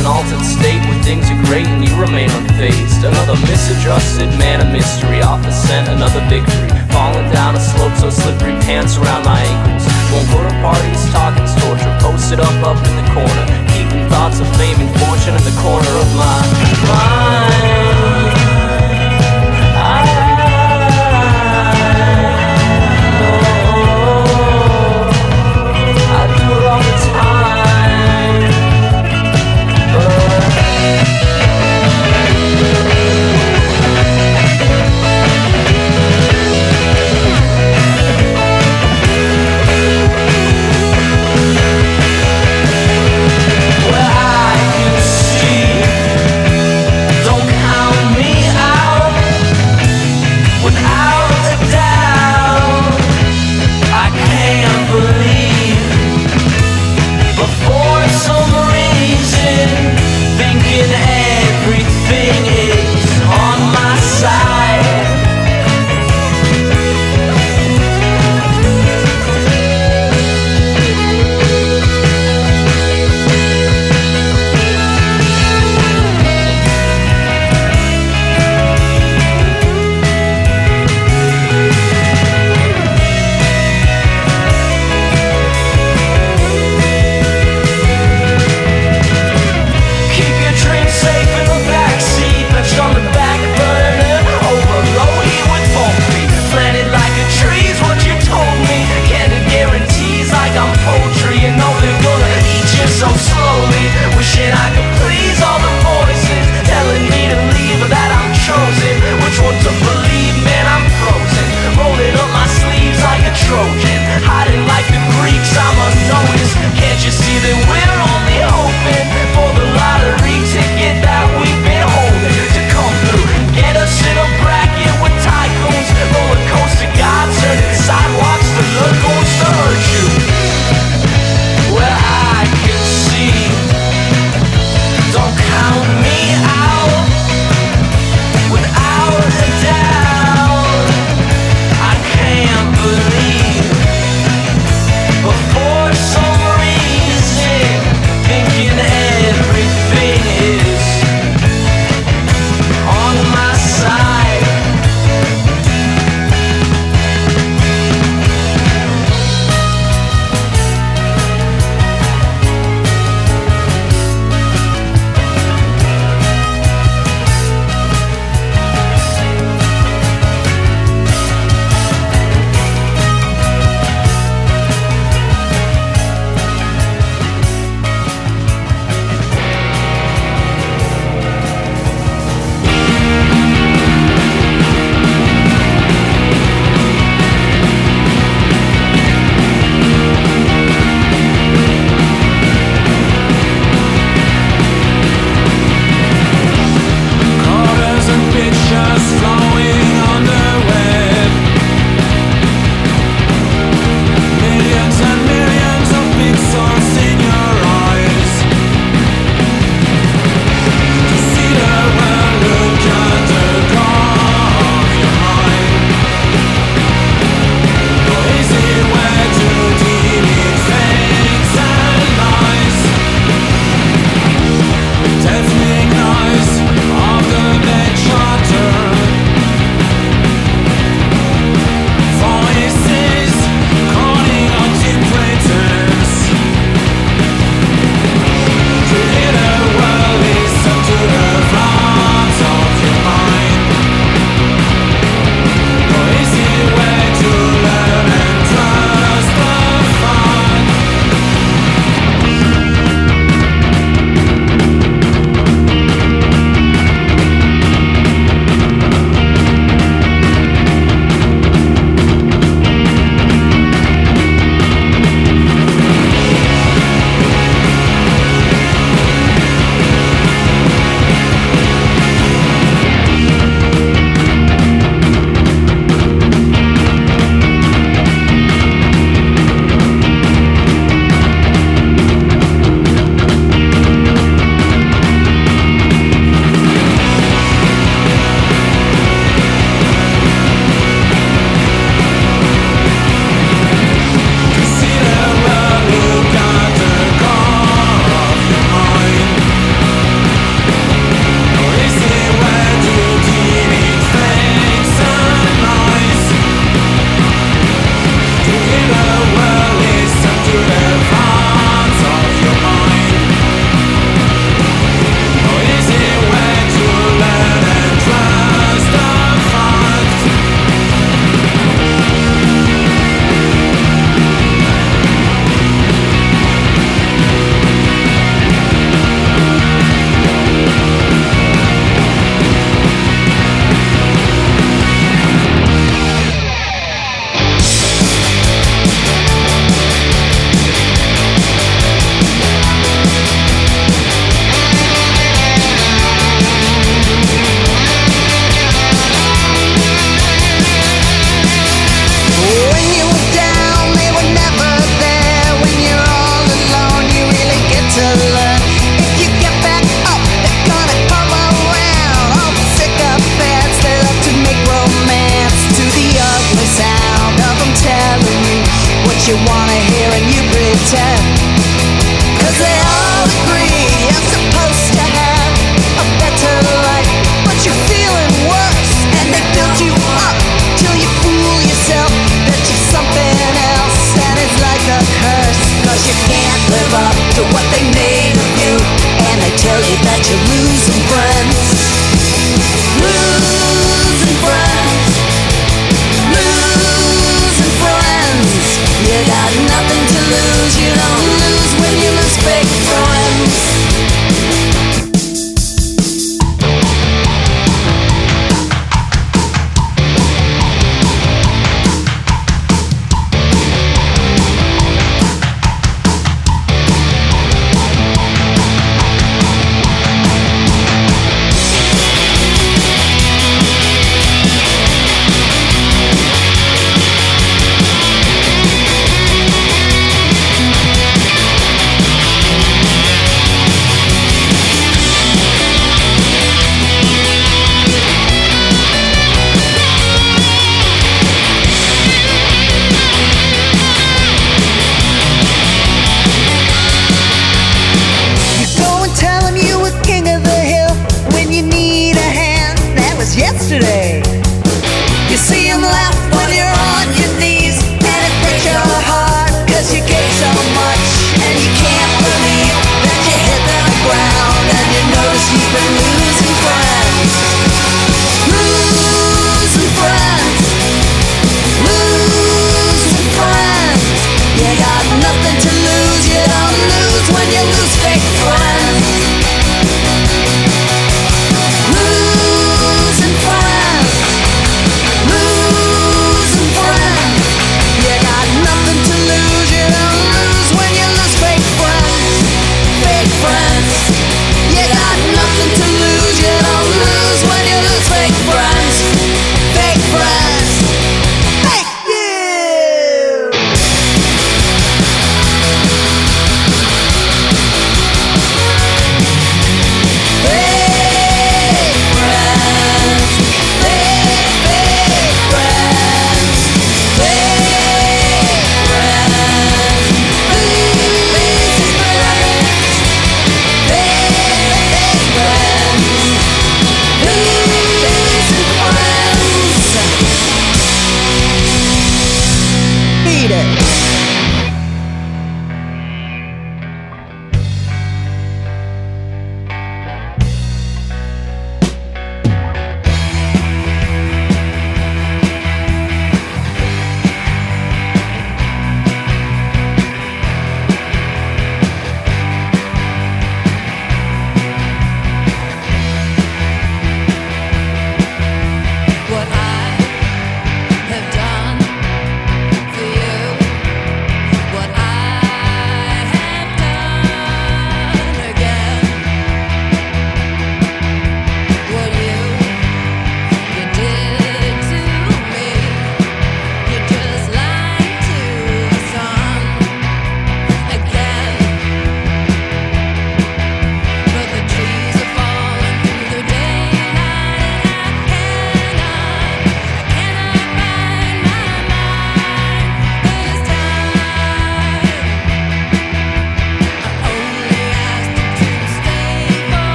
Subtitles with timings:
[0.00, 3.04] an altered state where things are great and you remain unfazed.
[3.04, 6.72] Another misadjusted man of mystery, off the scent, another victory.
[6.88, 9.84] Falling down a slope so slippery, pants around my ankles.
[10.08, 11.92] Won't go to parties, talking's torture.
[12.00, 13.44] Posted up, up in the corner,
[13.76, 16.40] keeping thoughts of fame and fortune in the corner of my
[16.88, 17.29] mind.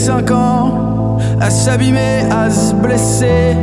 [0.00, 3.54] cinq ans à s'abîmer, à se blesser.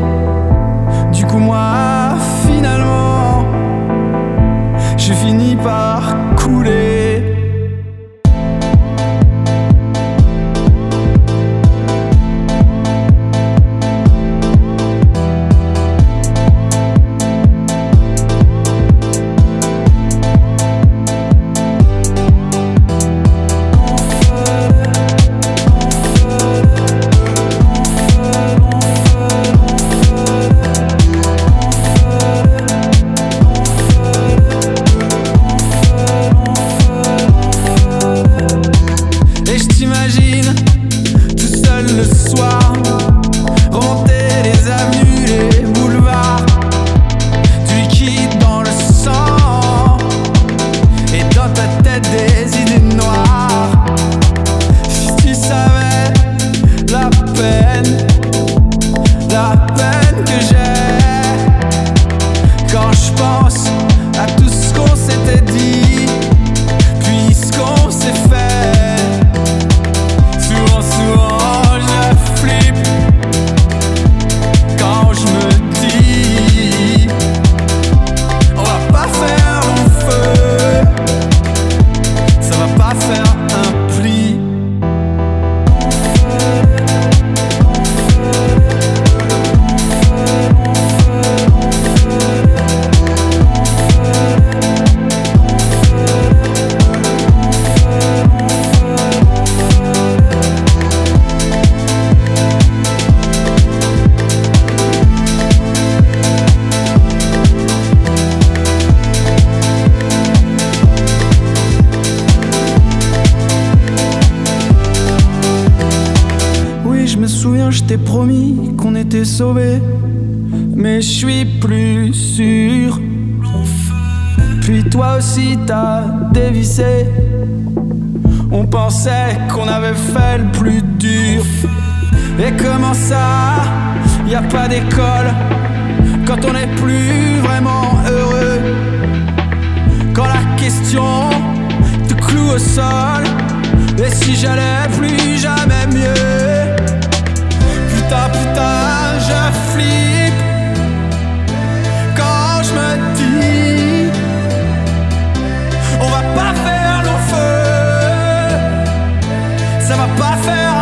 [160.15, 160.76] pas faire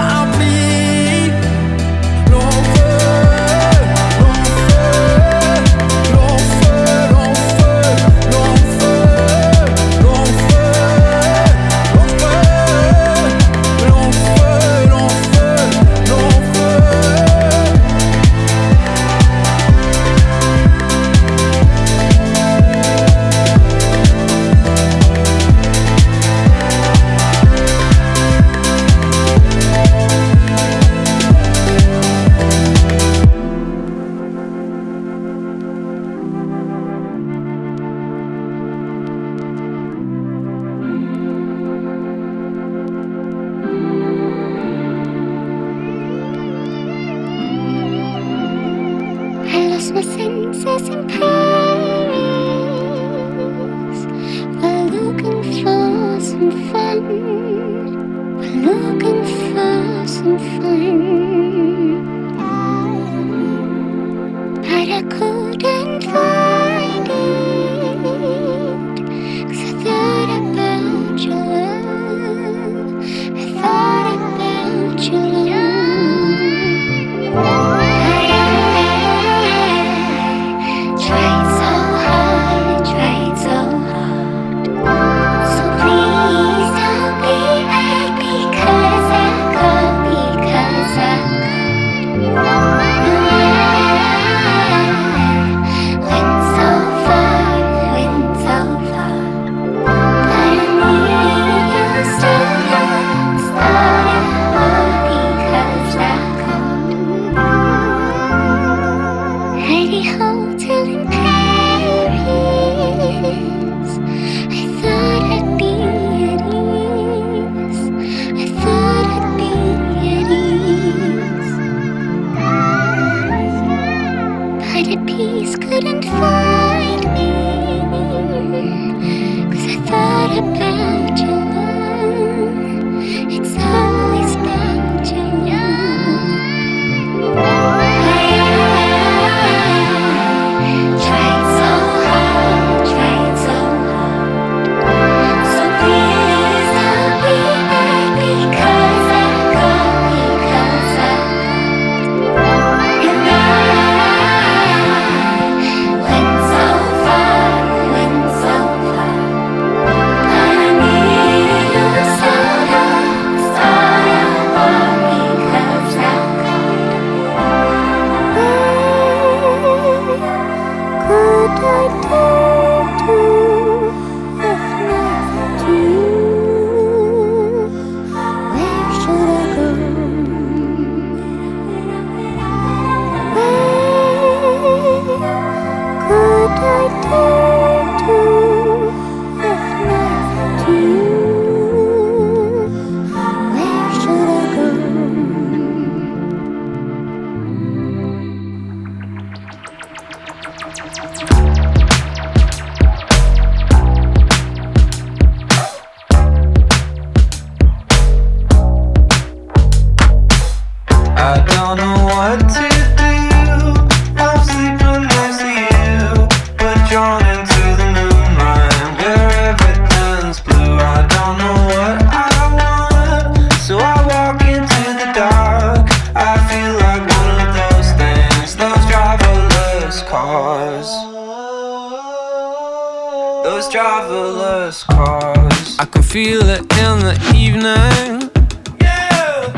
[233.75, 235.77] Driverless cars.
[235.79, 238.31] I can feel it in the evening.
[238.79, 239.51] Yeah.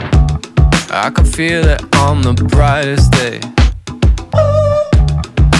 [0.89, 3.39] I can feel it on the brightest day.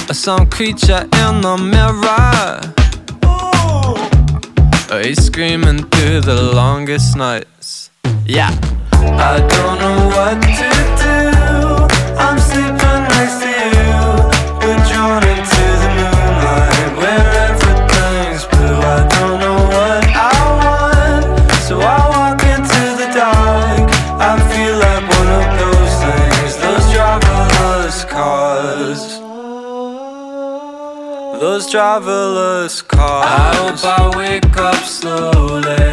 [0.09, 0.11] Ooh.
[0.11, 2.61] Some creature in the mirror.
[3.29, 5.03] Ooh.
[5.03, 7.91] He's screaming through the longest nights.
[8.25, 8.49] Yeah.
[8.91, 10.96] I don't know what to do.
[31.57, 33.25] Those driverless cars.
[33.25, 35.89] I hope I wake up slowly.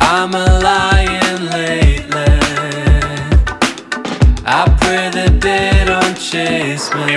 [0.00, 2.38] I'm a lying lately.
[4.46, 7.16] I pray that they don't chase me.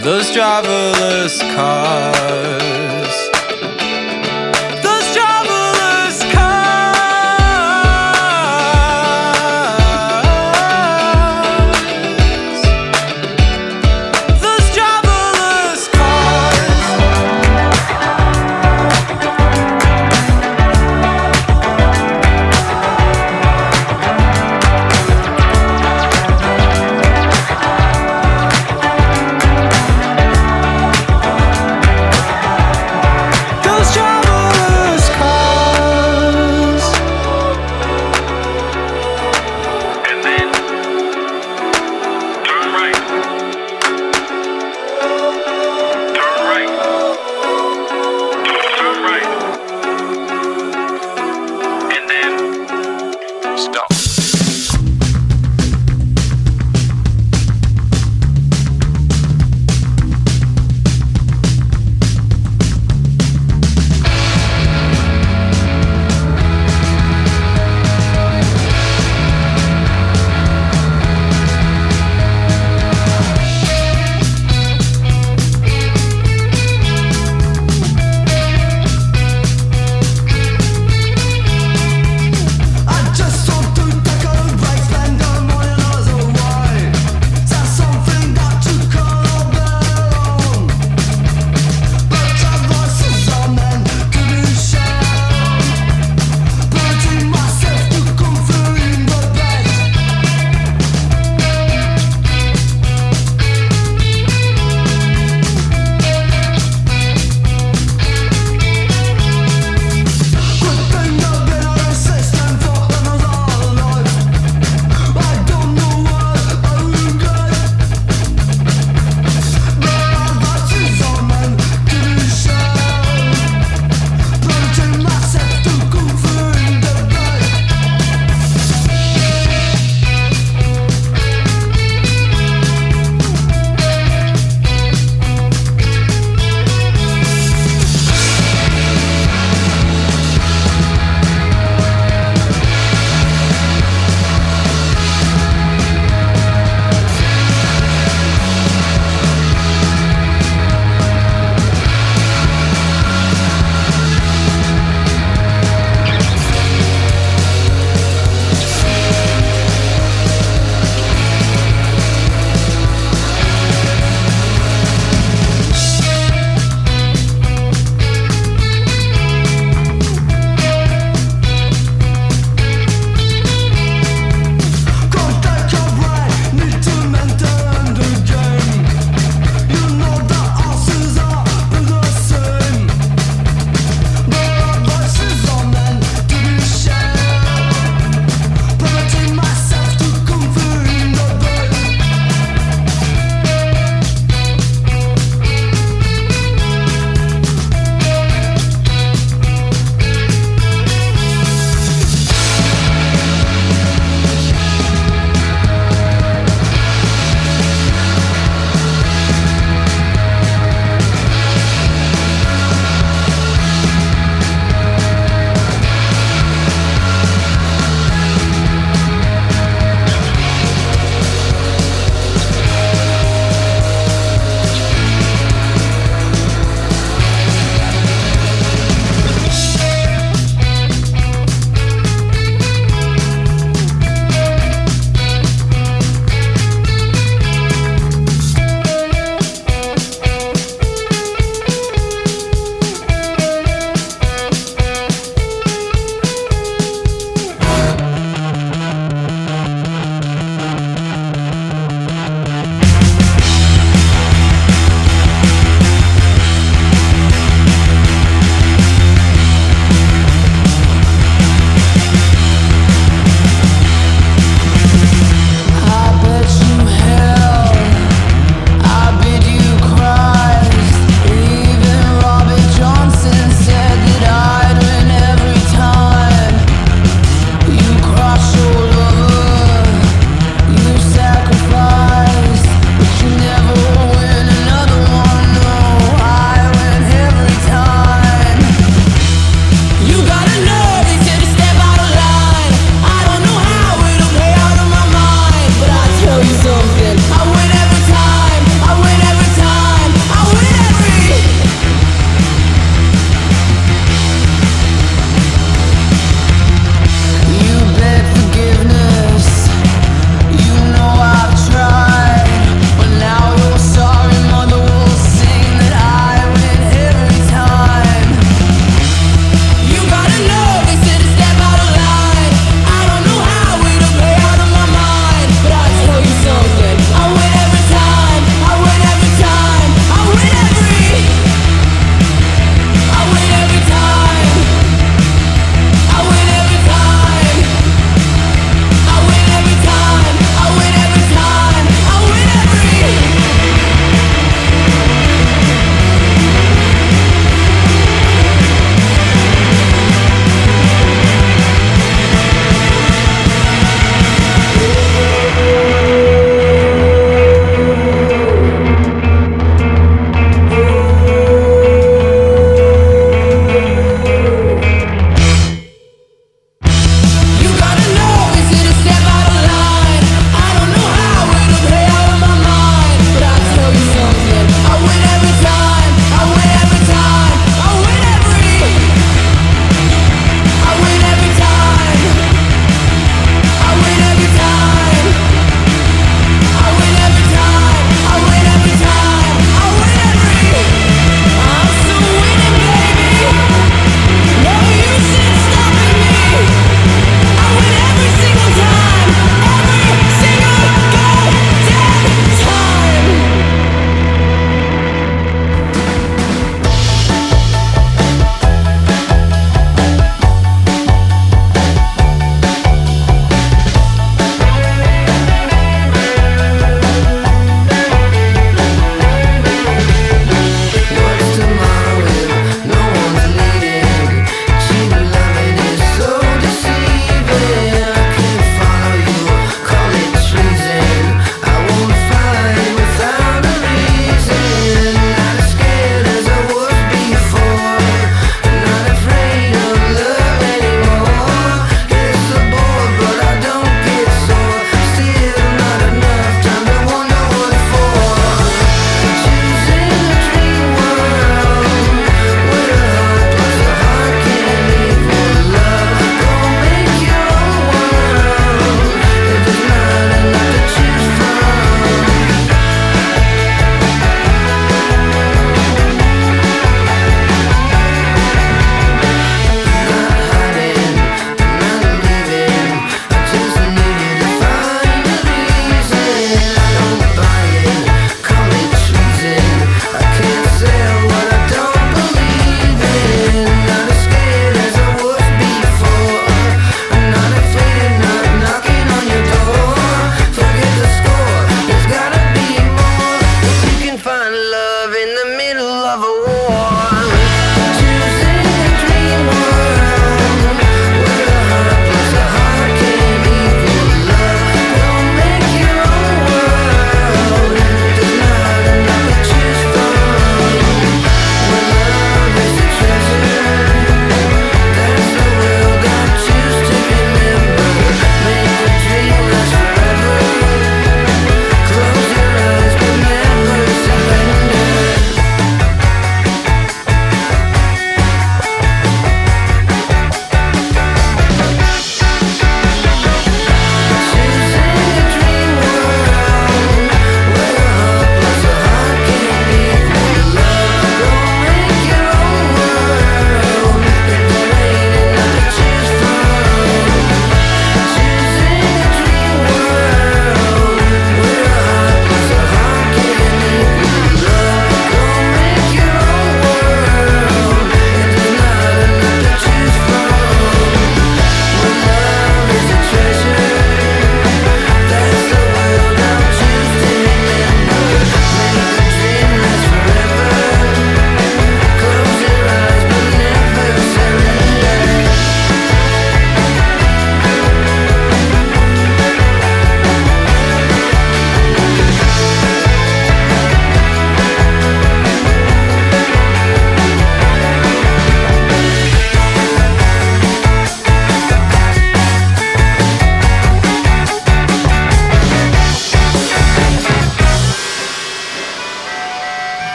[0.00, 3.07] Those driverless cars.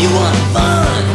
[0.00, 1.13] You want fun,